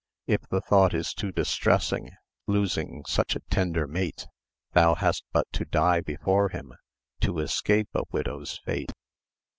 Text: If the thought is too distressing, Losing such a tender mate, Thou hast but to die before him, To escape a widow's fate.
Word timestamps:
If 0.25 0.41
the 0.49 0.61
thought 0.61 0.95
is 0.95 1.13
too 1.13 1.31
distressing, 1.31 2.09
Losing 2.47 3.03
such 3.05 3.35
a 3.35 3.39
tender 3.51 3.85
mate, 3.85 4.25
Thou 4.71 4.95
hast 4.95 5.23
but 5.31 5.45
to 5.53 5.63
die 5.63 6.01
before 6.01 6.49
him, 6.49 6.73
To 7.19 7.37
escape 7.37 7.89
a 7.93 8.01
widow's 8.11 8.57
fate. 8.65 8.93